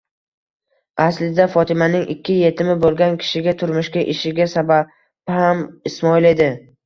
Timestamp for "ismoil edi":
5.91-6.49